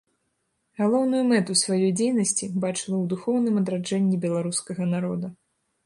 [0.79, 5.27] Галоўную мэту сваёй дзейнасці бачыла ў духоўным адраджэнні беларускага народа.